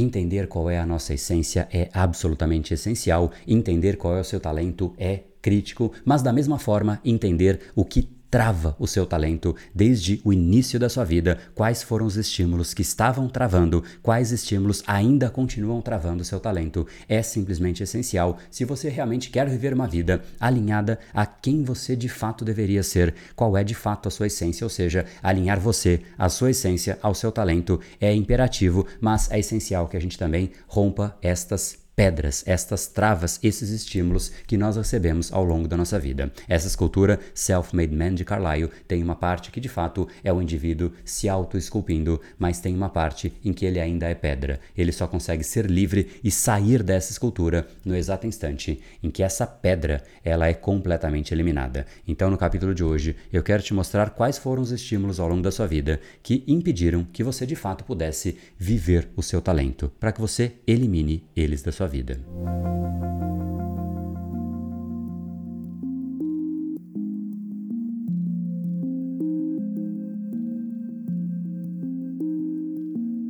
[0.00, 4.94] Entender qual é a nossa essência é absolutamente essencial, entender qual é o seu talento
[4.96, 10.32] é crítico, mas da mesma forma entender o que trava o seu talento desde o
[10.32, 15.80] início da sua vida, quais foram os estímulos que estavam travando, quais estímulos ainda continuam
[15.80, 16.86] travando o seu talento.
[17.08, 22.08] É simplesmente essencial se você realmente quer viver uma vida alinhada a quem você de
[22.08, 26.28] fato deveria ser, qual é de fato a sua essência, ou seja, alinhar você, a
[26.28, 31.16] sua essência, ao seu talento é imperativo, mas é essencial que a gente também rompa
[31.22, 36.30] estas pedras, estas travas, esses estímulos que nós recebemos ao longo da nossa vida.
[36.46, 40.92] Essa escultura Self-Made Man de Carlyle tem uma parte que de fato é o indivíduo
[41.04, 44.60] se auto-esculpindo, mas tem uma parte em que ele ainda é pedra.
[44.76, 49.44] Ele só consegue ser livre e sair dessa escultura no exato instante em que essa
[49.44, 51.84] pedra ela é completamente eliminada.
[52.06, 55.42] Então, no capítulo de hoje, eu quero te mostrar quais foram os estímulos ao longo
[55.42, 60.12] da sua vida que impediram que você de fato pudesse viver o seu talento, para
[60.12, 62.20] que você elimine eles da sua vida.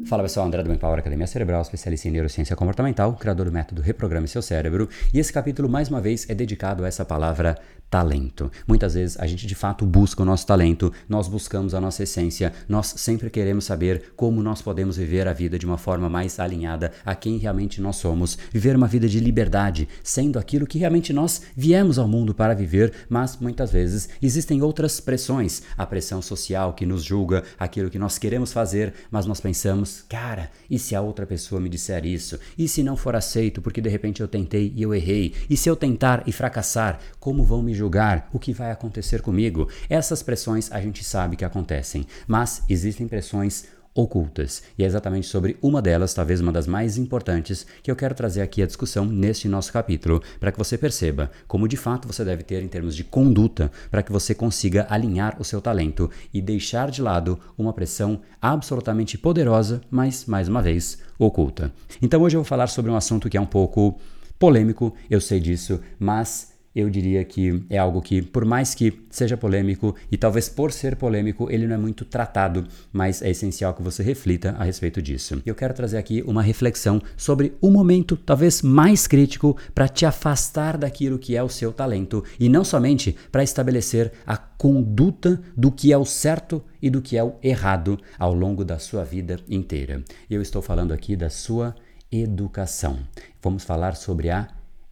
[0.08, 4.26] Fala pessoal, André do Empower Academia Cerebral, especialista em neurociência comportamental, criador do método Reprograme
[4.26, 7.58] Seu Cérebro, e esse capítulo, mais uma vez, é dedicado a essa palavra
[7.90, 8.50] talento.
[8.66, 12.52] Muitas vezes a gente de fato busca o nosso talento, nós buscamos a nossa essência,
[12.68, 16.92] nós sempre queremos saber como nós podemos viver a vida de uma forma mais alinhada
[17.04, 21.42] a quem realmente nós somos, viver uma vida de liberdade, sendo aquilo que realmente nós
[21.56, 26.86] viemos ao mundo para viver, mas muitas vezes existem outras pressões, a pressão social que
[26.86, 31.26] nos julga, aquilo que nós queremos fazer, mas nós pensamos, cara, e se a outra
[31.26, 32.38] pessoa me disser isso?
[32.56, 35.34] E se não for aceito porque de repente eu tentei e eu errei?
[35.48, 39.68] E se eu tentar e fracassar, como vão me julgar, o que vai acontecer comigo.
[39.88, 44.62] Essas pressões a gente sabe que acontecem, mas existem pressões ocultas.
[44.78, 48.42] E é exatamente sobre uma delas, talvez uma das mais importantes, que eu quero trazer
[48.42, 52.44] aqui a discussão neste nosso capítulo, para que você perceba como de fato você deve
[52.44, 56.90] ter em termos de conduta, para que você consiga alinhar o seu talento e deixar
[56.90, 61.72] de lado uma pressão absolutamente poderosa, mas mais uma vez oculta.
[62.00, 63.98] Então hoje eu vou falar sobre um assunto que é um pouco
[64.38, 69.36] polêmico, eu sei disso, mas eu diria que é algo que, por mais que seja
[69.36, 73.82] polêmico, e talvez por ser polêmico, ele não é muito tratado, mas é essencial que
[73.82, 75.42] você reflita a respeito disso.
[75.44, 80.78] Eu quero trazer aqui uma reflexão sobre o momento talvez mais crítico para te afastar
[80.78, 85.92] daquilo que é o seu talento e não somente para estabelecer a conduta do que
[85.92, 90.04] é o certo e do que é o errado ao longo da sua vida inteira.
[90.30, 91.74] Eu estou falando aqui da sua
[92.10, 93.00] educação.
[93.42, 94.48] Vamos falar sobre a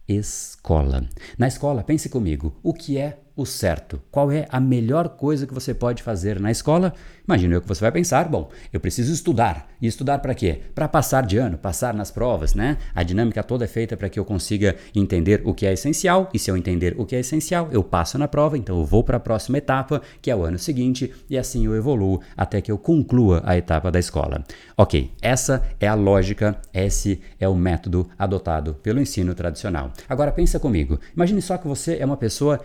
[0.07, 1.07] escola.
[1.37, 4.01] Na escola, pense comigo, o que é o certo?
[4.11, 6.93] Qual é a melhor coisa que você pode fazer na escola?
[7.25, 9.69] Imagino eu que você vai pensar, bom, eu preciso estudar.
[9.79, 10.61] E estudar para quê?
[10.73, 12.77] Para passar de ano, passar nas provas, né?
[12.95, 16.39] A dinâmica toda é feita para que eu consiga entender o que é essencial, e
[16.39, 19.17] se eu entender o que é essencial, eu passo na prova, então eu vou para
[19.17, 22.77] a próxima etapa, que é o ano seguinte, e assim eu evoluo até que eu
[22.77, 24.43] conclua a etapa da escola.
[24.75, 29.91] Ok, essa é a lógica, esse é o método adotado pelo ensino tradicional.
[30.09, 32.59] Agora pensa comigo, imagine só que você é uma pessoa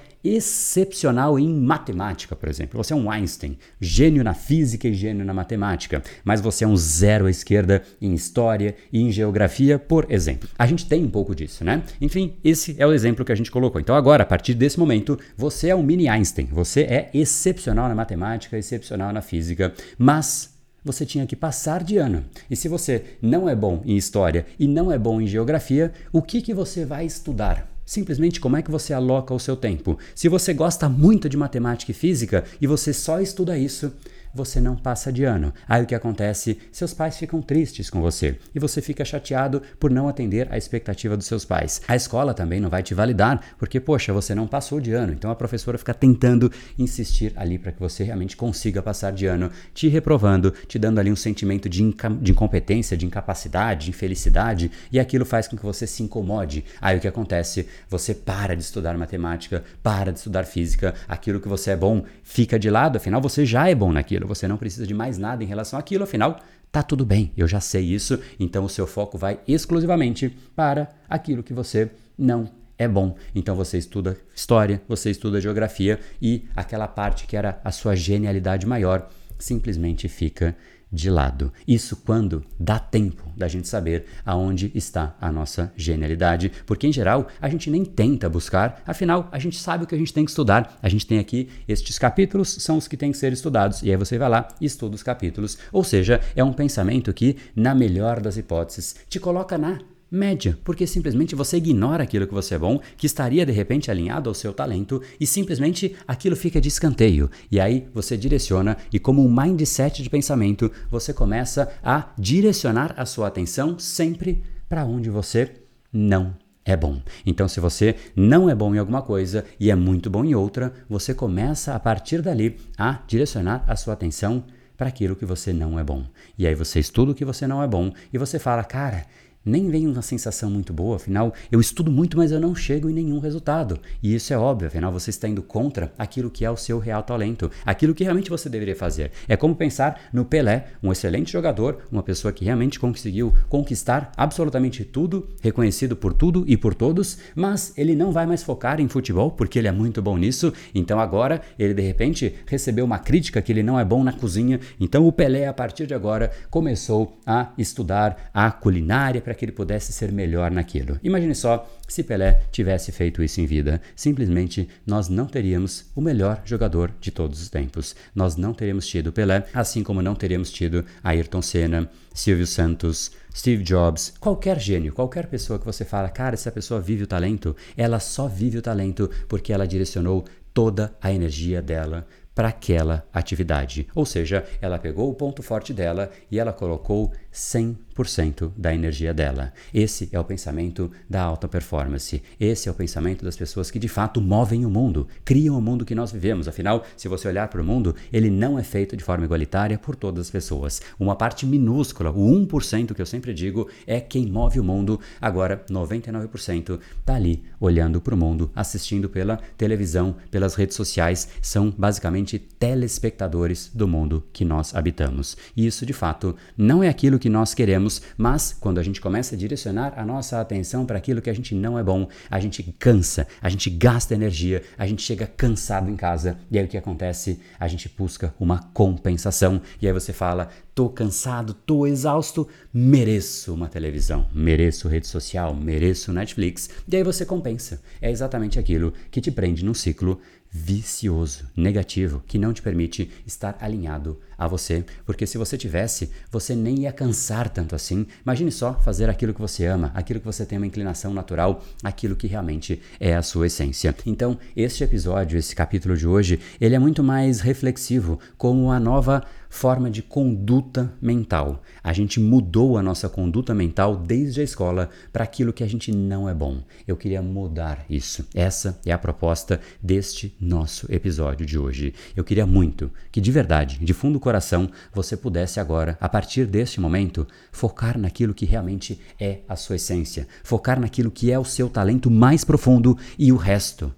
[0.62, 2.82] excepcional em matemática, por exemplo.
[2.82, 6.76] Você é um Einstein, gênio na física e gênio na matemática, mas você é um
[6.76, 10.48] zero à esquerda em história e em geografia, por exemplo.
[10.56, 11.82] A gente tem um pouco disso, né?
[12.00, 13.80] Enfim, esse é o exemplo que a gente colocou.
[13.80, 16.46] Então agora, a partir desse momento, você é um mini Einstein.
[16.52, 20.52] Você é excepcional na matemática, excepcional na física, mas
[20.84, 22.24] você tinha que passar de ano.
[22.50, 26.22] E se você não é bom em história e não é bom em geografia, o
[26.22, 27.71] que, que você vai estudar?
[27.84, 29.98] Simplesmente como é que você aloca o seu tempo.
[30.15, 33.93] Se você gosta muito de matemática e física e você só estuda isso,
[34.34, 35.53] você não passa de ano.
[35.69, 36.59] Aí o que acontece?
[36.70, 41.16] Seus pais ficam tristes com você e você fica chateado por não atender a expectativa
[41.16, 41.81] dos seus pais.
[41.87, 45.12] A escola também não vai te validar porque, poxa, você não passou de ano.
[45.12, 49.50] Então a professora fica tentando insistir ali para que você realmente consiga passar de ano,
[49.75, 54.99] te reprovando, te dando ali um sentimento de, de incompetência, de incapacidade, de infelicidade e
[54.99, 56.64] aquilo faz com que você se incomode.
[56.81, 57.69] Aí o que acontece?
[57.88, 62.58] Você para de estudar matemática, para de estudar física, aquilo que você é bom fica
[62.58, 65.42] de lado, afinal você já é bom naquilo aquilo, você não precisa de mais nada
[65.42, 66.38] em relação àquilo, afinal,
[66.70, 71.42] tá tudo bem, eu já sei isso, então o seu foco vai exclusivamente para aquilo
[71.42, 72.48] que você não
[72.78, 73.16] é bom.
[73.34, 78.66] Então você estuda história, você estuda geografia e aquela parte que era a sua genialidade
[78.66, 79.08] maior
[79.38, 80.56] simplesmente fica
[80.92, 81.52] de lado.
[81.66, 87.28] Isso quando dá tempo da gente saber aonde está a nossa genialidade, porque em geral
[87.40, 90.30] a gente nem tenta buscar, afinal a gente sabe o que a gente tem que
[90.30, 90.78] estudar.
[90.82, 93.96] A gente tem aqui estes capítulos são os que têm que ser estudados e aí
[93.96, 95.56] você vai lá e estuda os capítulos.
[95.72, 99.78] Ou seja, é um pensamento que na melhor das hipóteses te coloca na
[100.12, 104.29] média, porque simplesmente você ignora aquilo que você é bom, que estaria de repente alinhado
[104.29, 107.31] ao seu talento, e simplesmente aquilo fica de escanteio.
[107.50, 113.06] E aí você direciona, e como um mindset de pensamento, você começa a direcionar a
[113.06, 115.50] sua atenção sempre para onde você
[115.91, 117.00] não é bom.
[117.25, 120.73] Então, se você não é bom em alguma coisa e é muito bom em outra,
[120.88, 124.44] você começa a partir dali a direcionar a sua atenção
[124.76, 126.05] para aquilo que você não é bom.
[126.38, 129.06] E aí você estuda o que você não é bom e você fala, cara,
[129.44, 132.92] nem vem uma sensação muito boa, afinal, eu estudo muito, mas eu não chego em
[132.92, 133.78] nenhum resultado.
[134.02, 137.02] E isso é óbvio, afinal, você está indo contra aquilo que é o seu real
[137.02, 139.10] talento, aquilo que realmente você deveria fazer.
[139.28, 144.84] É como pensar no Pelé, um excelente jogador, uma pessoa que realmente conseguiu conquistar absolutamente
[144.84, 149.30] tudo, reconhecido por tudo e por todos, mas ele não vai mais focar em futebol
[149.30, 153.52] porque ele é muito bom nisso, então agora ele de repente recebeu uma crítica que
[153.52, 157.52] ele não é bom na cozinha, então o Pelé, a partir de agora, começou a
[157.58, 161.00] estudar a culinária para que ele pudesse ser melhor naquilo.
[161.02, 163.81] Imagine só se Pelé tivesse feito isso em vida.
[163.96, 167.96] Simplesmente nós não teríamos o melhor jogador de todos os tempos.
[168.14, 173.62] Nós não teríamos tido Pelé, assim como não teríamos tido Ayrton Senna, Silvio Santos, Steve
[173.62, 177.99] Jobs, qualquer gênio, qualquer pessoa que você fala, cara, essa pessoa vive o talento, ela
[177.99, 183.87] só vive o talento porque ela direcionou toda a energia dela para aquela atividade.
[183.94, 189.52] Ou seja, ela pegou o ponto forte dela e ela colocou 100% da energia dela.
[189.73, 192.23] Esse é o pensamento da alta performance.
[192.38, 195.84] Esse é o pensamento das pessoas que de fato movem o mundo, criam o mundo
[195.84, 196.46] que nós vivemos.
[196.49, 199.96] Afinal, se você olhar para o mundo, ele não é feito de forma igualitária por
[199.96, 200.82] todas as pessoas.
[200.99, 205.00] Uma parte minúscula, o 1% que eu sempre digo, é quem move o mundo.
[205.20, 211.70] Agora, 99% está ali olhando para o mundo, assistindo pela televisão, pelas redes sociais, são
[211.70, 215.36] basicamente telespectadores do mundo que nós habitamos.
[215.56, 219.34] E isso, de fato, não é aquilo que nós queremos, mas quando a gente começa
[219.34, 222.62] a direcionar a nossa atenção para aquilo que a gente não é bom, a gente
[222.78, 226.76] cansa, a gente gasta energia, a gente chega cansado em casa e aí o que
[226.76, 227.40] acontece?
[227.58, 233.68] A gente busca uma compensação e aí você fala: tô cansado, tô exausto, mereço uma
[233.68, 236.70] televisão, mereço rede social, mereço Netflix.
[236.88, 237.80] E aí você compensa.
[238.00, 240.20] É exatamente aquilo que te prende num ciclo
[240.54, 246.54] vicioso, negativo, que não te permite estar alinhado a você, porque se você tivesse, você
[246.54, 248.06] nem ia cansar tanto assim.
[248.22, 252.14] Imagine só fazer aquilo que você ama, aquilo que você tem uma inclinação natural, aquilo
[252.14, 253.96] que realmente é a sua essência.
[254.04, 259.25] Então, este episódio, esse capítulo de hoje, ele é muito mais reflexivo, como a nova
[259.52, 261.62] forma de conduta mental.
[261.84, 265.93] A gente mudou a nossa conduta mental desde a escola para aquilo que a gente
[265.93, 266.62] não é bom.
[266.88, 268.26] Eu queria mudar isso.
[268.34, 271.93] Essa é a proposta deste nosso episódio de hoje.
[272.16, 276.46] Eu queria muito que de verdade, de fundo do coração, você pudesse agora, a partir
[276.46, 281.44] deste momento, focar naquilo que realmente é a sua essência, focar naquilo que é o
[281.44, 283.94] seu talento mais profundo e o resto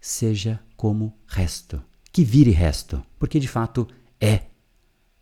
[0.00, 1.82] seja como resto.
[2.10, 3.86] Que vire resto, porque de fato
[4.18, 4.53] é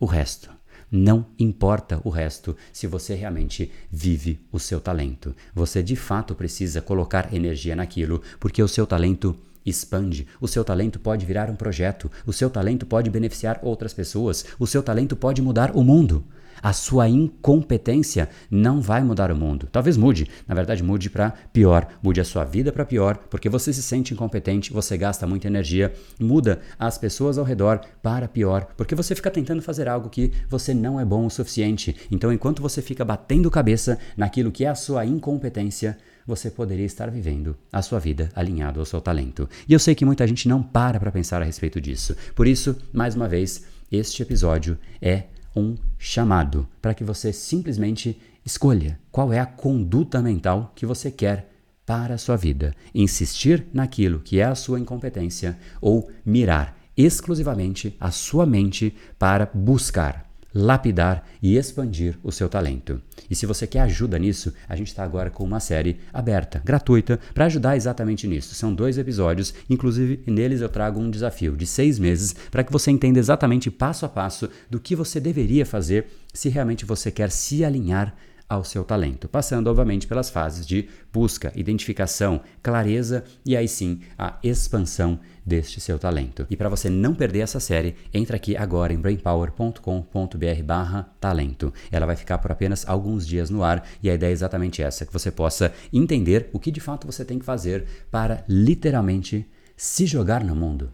[0.03, 0.49] o resto.
[0.91, 5.33] Não importa o resto se você realmente vive o seu talento.
[5.55, 9.33] Você de fato precisa colocar energia naquilo, porque o seu talento
[9.65, 10.27] expande.
[10.41, 14.67] O seu talento pode virar um projeto, o seu talento pode beneficiar outras pessoas, o
[14.67, 16.21] seu talento pode mudar o mundo.
[16.61, 19.67] A sua incompetência não vai mudar o mundo.
[19.71, 21.87] Talvez mude, na verdade, mude para pior.
[22.01, 25.93] Mude a sua vida para pior, porque você se sente incompetente, você gasta muita energia.
[26.19, 30.73] Muda as pessoas ao redor para pior, porque você fica tentando fazer algo que você
[30.73, 31.95] não é bom o suficiente.
[32.11, 37.09] Então, enquanto você fica batendo cabeça naquilo que é a sua incompetência, você poderia estar
[37.09, 39.49] vivendo a sua vida alinhado ao seu talento.
[39.67, 42.15] E eu sei que muita gente não para para pensar a respeito disso.
[42.35, 45.25] Por isso, mais uma vez, este episódio é
[45.55, 51.49] um chamado para que você simplesmente escolha qual é a conduta mental que você quer
[51.85, 52.73] para a sua vida.
[52.93, 60.32] Insistir naquilo que é a sua incompetência ou mirar exclusivamente a sua mente para buscar
[60.53, 63.01] lapidar e expandir o seu talento.
[63.29, 67.19] E se você quer ajuda nisso, a gente está agora com uma série aberta, gratuita,
[67.33, 68.53] para ajudar exatamente nisso.
[68.53, 72.91] São dois episódios, inclusive neles eu trago um desafio de seis meses para que você
[72.91, 77.63] entenda exatamente passo a passo do que você deveria fazer se realmente você quer se
[77.63, 78.15] alinhar
[78.53, 84.37] ao seu talento, passando obviamente pelas fases de busca, identificação, clareza e aí sim a
[84.43, 86.47] expansão deste seu talento.
[86.49, 91.73] E para você não perder essa série, entra aqui agora em brainpower.com.br/talento.
[91.91, 95.05] Ela vai ficar por apenas alguns dias no ar e a ideia é exatamente essa,
[95.05, 99.45] que você possa entender o que de fato você tem que fazer para literalmente
[99.75, 100.93] se jogar no mundo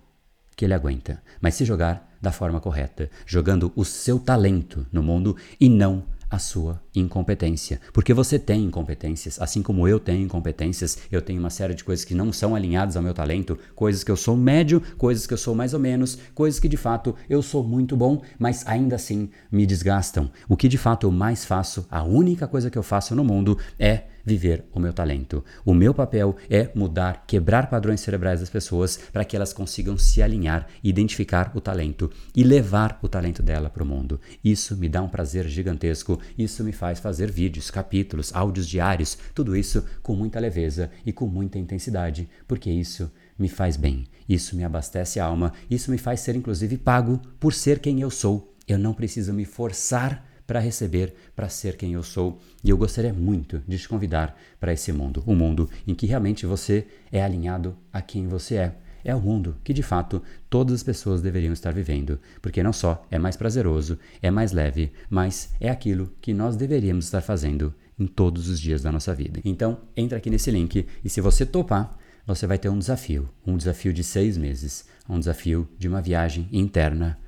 [0.55, 5.37] que ele aguenta, mas se jogar da forma correta, jogando o seu talento no mundo
[5.57, 7.79] e não a sua incompetência.
[7.91, 12.05] Porque você tem incompetências, assim como eu tenho incompetências, eu tenho uma série de coisas
[12.05, 15.37] que não são alinhadas ao meu talento, coisas que eu sou médio, coisas que eu
[15.37, 19.29] sou mais ou menos, coisas que de fato eu sou muito bom, mas ainda assim
[19.51, 20.29] me desgastam.
[20.47, 23.57] O que de fato eu mais faço, a única coisa que eu faço no mundo
[23.77, 25.43] é viver o meu talento.
[25.65, 30.21] O meu papel é mudar, quebrar padrões cerebrais das pessoas para que elas consigam se
[30.21, 34.19] alinhar, identificar o talento e levar o talento dela para o mundo.
[34.43, 39.55] Isso me dá um prazer gigantesco, isso me faz fazer vídeos, capítulos, áudios diários, tudo
[39.55, 44.63] isso com muita leveza e com muita intensidade, porque isso me faz bem, isso me
[44.63, 48.53] abastece a alma, isso me faz ser inclusive pago por ser quem eu sou.
[48.67, 52.39] Eu não preciso me forçar para receber, para ser quem eu sou.
[52.63, 56.43] E eu gostaria muito de te convidar para esse mundo, um mundo em que realmente
[56.47, 58.75] você é alinhado a quem você é.
[59.05, 63.05] É o mundo que de fato todas as pessoas deveriam estar vivendo, porque não só
[63.11, 68.07] é mais prazeroso, é mais leve, mas é aquilo que nós deveríamos estar fazendo em
[68.07, 69.39] todos os dias da nossa vida.
[69.45, 73.55] Então, entra aqui nesse link e se você topar, você vai ter um desafio, um
[73.55, 77.19] desafio de seis meses, um desafio de uma viagem interna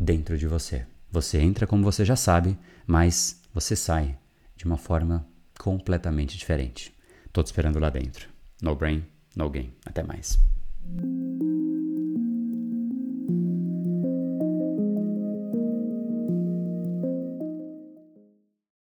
[0.00, 0.86] dentro de você.
[1.14, 4.18] Você entra como você já sabe, mas você sai
[4.56, 5.24] de uma forma
[5.60, 6.92] completamente diferente.
[7.32, 8.28] Tô te esperando lá dentro.
[8.60, 9.04] No brain,
[9.36, 9.72] no game.
[9.86, 10.36] Até mais.